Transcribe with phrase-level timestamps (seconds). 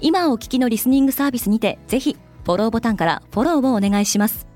[0.00, 4.46] 今お聞きのリスニングサービスにてぜひフォローボタンからフォローをお願いします。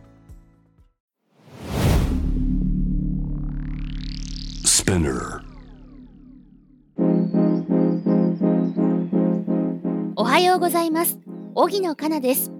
[10.16, 11.18] おはようございます。
[11.54, 12.52] 荻野かなです。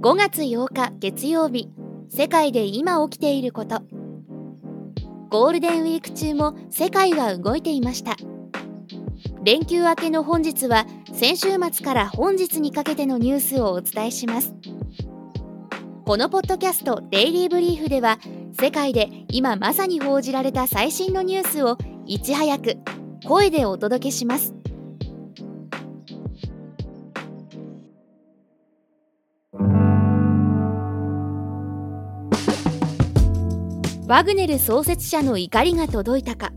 [0.00, 1.68] 5月8日月曜日。
[2.08, 3.82] 世界で今起きていること。
[5.32, 8.16] ゴールデンウィーク中も世界は動いていました
[9.44, 14.54] 連休明けの本日は先週末から本日にかけてのニュースをお伝えします。
[16.04, 18.18] このポッドキャストデイリーブリーフでは
[18.60, 21.76] 世界で今まさに報じられた最新のニュースを
[22.06, 22.76] いち早く
[23.26, 24.54] 声でお届けします。
[34.06, 36.52] ワグネル創設者の怒りが届いたか。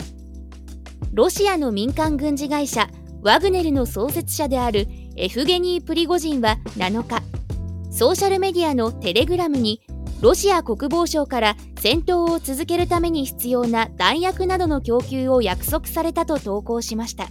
[1.16, 2.90] ロシアの民間軍事会社
[3.22, 7.24] ワグネルの創設者であるエフゲニー・プリゴジンは7日
[7.90, 9.82] ソーシャルメディアのテレグラムに
[10.20, 17.30] ロシア国防省から戦闘を続けるために必要な弾薬などの供給を約束されたと投稿しました。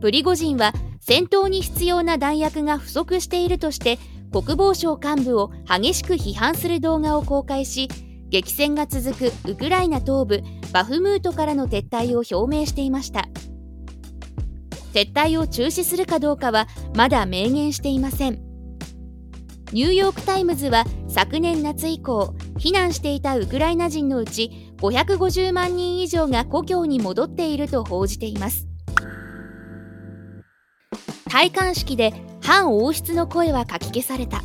[0.00, 4.00] プリゴジンは戦闘に必要な弾薬が不足しているとして
[4.32, 7.88] 国防省幹部を激しく批判する動画を公開し
[8.30, 13.28] 激戦が続くウクライナ東部バフムートからの撤退を表明していました。
[14.92, 18.40] 撤退を中止するかどうかはまだ明言していません。
[19.72, 28.66] ニューヨーク・タイムズは昨年夏以降避難していたウクライナ人のうち550万人以上が故郷に戻っていると報じています。
[31.28, 34.42] 戴冠式で反王室の声はかき消された。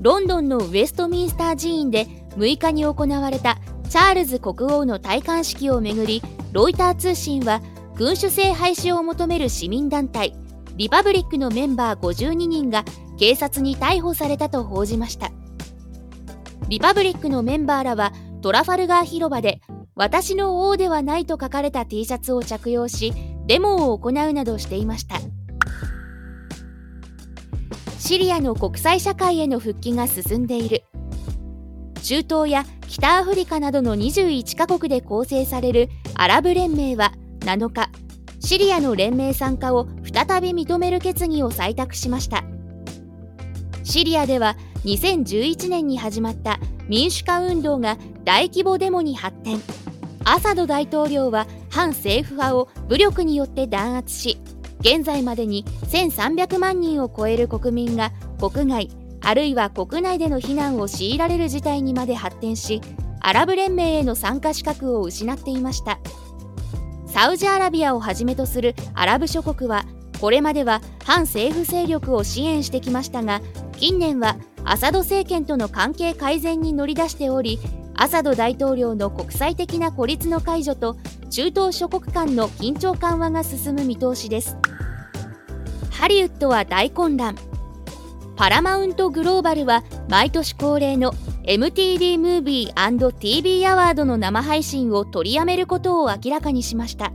[0.00, 2.06] ロンドンのウェストミンスター寺院で
[2.36, 3.58] 6日に行われた
[3.94, 7.62] チャールズ国王の戴冠式をめぐりロイター通信は
[7.96, 10.34] 君主制廃止を求める市民団体
[10.74, 12.84] リパブリックのメンバー52人が
[13.20, 15.30] 警察に逮捕されたと報じました。
[16.68, 18.12] リパブリックのメンバーらは
[18.42, 19.60] トラファルガー広場で
[19.94, 23.12] 私の王ではないと書かれた T シャツを着用し
[23.46, 25.20] デモを行うなどしていました。
[28.00, 30.82] シリアの国際社会への復帰が進んでいる。
[32.02, 37.90] 中東や北アフリカなどの21カ国で構成されるアラブ連盟は7日
[38.38, 42.44] シリアの連盟参加を再び認める決議を採択しました。
[43.82, 49.58] シリアでは2011年に始まった民主化運動が大規模デモに発展。
[50.24, 54.38] アサド大統領は反政府派を武力によって弾圧し
[54.78, 58.88] 現在までに1300万人を超える国民が国外
[59.24, 62.80] あるいは国内での避難を強いられる事態にまで発展し
[63.20, 65.98] アラブ連盟への参加資格を失っていました。
[67.14, 69.84] サウジアラビアをはじめとするアラブ諸国は
[70.20, 73.40] これまでは反政府勢力を支援してきましたが
[73.76, 77.60] 近年はアサド政権との関係改善に乗り出しており
[77.94, 80.96] アサド大統領の国際的な孤立の解除と
[81.30, 84.56] 中東諸国間の緊張緩和が進む見通しです。
[85.92, 87.36] ハリウッドは大混乱。
[88.36, 91.12] パラマウントグローバルは毎年恒例の
[91.44, 97.12] MTV ムービー &TV アワードの生配信を取りやめることを明らかにしました。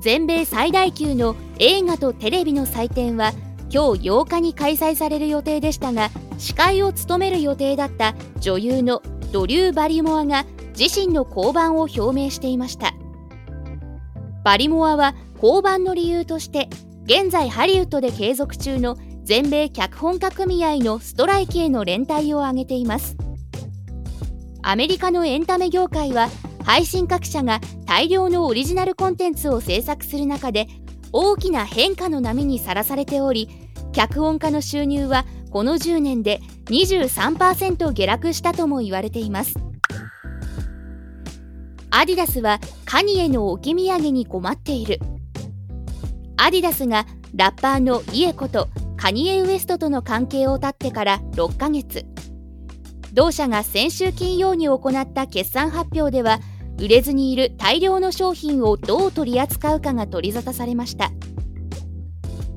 [0.00, 3.32] 全米最大級の映画とテレビの祭典は
[3.70, 9.02] 今日8日に開催される予定でしたが司会を務める予定だった女優の
[9.32, 10.46] ドリュー・バリモアが
[10.78, 12.94] 自身の降板を表明していました。
[14.44, 16.68] バリモアは降板の理由として
[17.04, 18.96] 現在ハリウッドで継続中の
[19.28, 23.14] 全米脚本家組合のストライキへの連帯を挙げています。
[24.62, 26.30] アメリカのエンタメ業界は
[26.64, 30.66] 配信各社が大量のオリジナルコンテンツを制作する中で
[31.12, 33.50] 大きな変化の波にさらされており
[33.92, 36.40] 脚本家の収入はこの10年で
[36.70, 39.58] 23%下落したとも言われています。
[41.90, 44.98] アディダスはカニエの置き土産に困っている。
[46.38, 47.04] アディダスが
[47.34, 52.04] ラッパーのイエことカニエ・ウエストとの関係を絶ってから6ヶ月。
[53.14, 56.40] 同社が先週金曜に行った決算発表では
[56.78, 61.12] 売れずにいる大量の商品をどう取り扱うかが取り沙汰されました。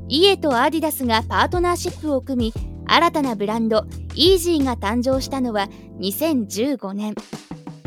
[0.09, 3.85] イエとアディダスがパートナーシップを組み新たなブランド
[4.15, 7.15] イージーが誕生したのは2015年。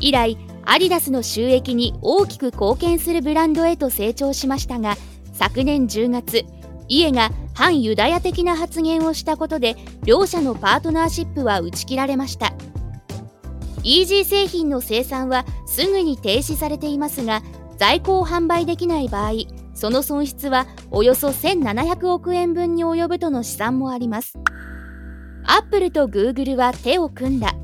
[0.01, 4.97] 以来アディダスの収益に大きく貢献するブランドへと成長しましたが
[5.33, 6.45] 昨年10月
[6.89, 12.53] イエが反ユダヤ的な発言をしたことで両社のパートナーシップは打ち切られました。
[13.83, 17.43] イージー製品の生産はすぐに停止されていますが
[17.77, 19.33] 在庫を販売できない場合
[19.75, 24.39] その損失はおよそ1700億円分に及ぶとの試算もあります。
[25.47, 27.55] アップルとグーグルは手を組んだ。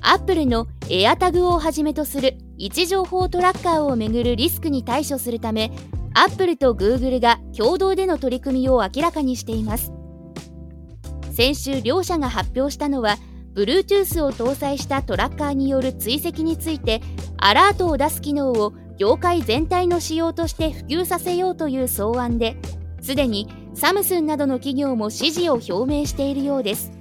[0.00, 5.72] アップルのエアタグをはじめとする位置情報トラッカーをめぐるリスクに対処するため
[6.14, 9.92] アップルとグーグルが共同での取り組みを明らかにしています。
[11.32, 13.16] 先週両社が発表したのは
[13.54, 17.00] Bluetooth を搭載したトラッカーによる追跡について
[17.38, 22.56] アラートを出す機能を業界全体の仕様として普及させようという草案で
[23.00, 26.92] すでにサムスンなどの企業も支持を表明しているようです。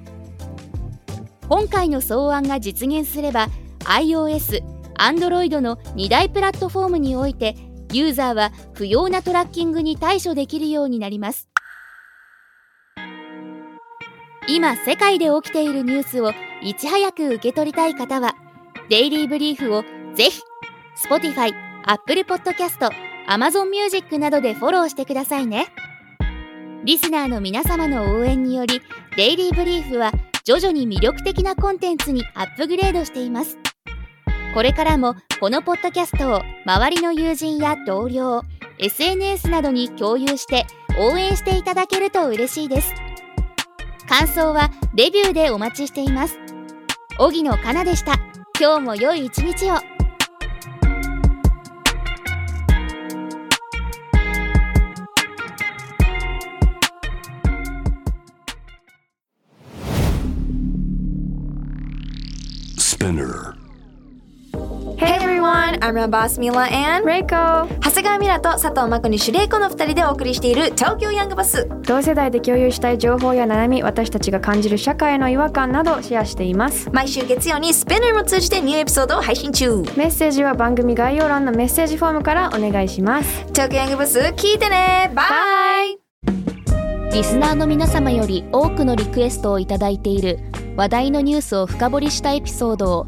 [1.50, 4.64] 今回の草案が実現すれば iOS、
[5.00, 7.56] Android の2大プラットフォームにおいて
[7.92, 11.50] ユーザーは不要なトラッキングに対処できるようになります。
[14.48, 16.32] 今世界で起きているニュースを
[16.64, 18.36] いち早く受け取りたい方は
[18.90, 19.84] デイリーブリーフを
[20.16, 20.42] ぜひ
[21.08, 21.54] Spotify、
[21.86, 22.90] Apple Podcast、
[23.28, 25.68] Amazon Music などでフォローしてくださいね。
[26.84, 28.82] リスナーの皆様の応援により
[29.18, 30.12] デイリーブリーフは
[30.44, 33.58] 徐々に魅力的なコンテンツにアップグレードしています。
[34.54, 38.44] これからもこのポッドキャストを周りの友人や同僚
[38.80, 40.66] SNS などに共有して
[40.98, 42.94] 応援していただけると嬉しいです。
[44.08, 46.40] 感想はレビューでお待ちしています。
[47.20, 48.16] 荻野かなでした。
[48.60, 49.76] 今日も良い一日を。
[62.78, 63.59] Spinner.
[65.70, 67.68] Everyone, I'm your boss Mila and Reiko.
[67.80, 71.68] 長谷川ミラと佐藤真子にシュレイコの二人でお送りしている東京ヤングバス。
[71.84, 76.90] 同世代で共有したい情報や悩み私たちが感じる社会への違和感などをシェアしています。
[76.92, 79.78] 毎週月曜にスペナーも通じてニューエピソードを配信中。
[79.96, 83.46] メッセージは番組概要欄のメッセージフォームからお願いします。
[83.50, 85.12] 東京ヤングバス聞いてね。
[85.14, 85.24] バ
[85.86, 86.00] イ
[87.14, 90.40] リスナーの皆様より多くのリクエストをいただいている
[90.78, 93.08] 話題のニュースを深掘りしたエピソードを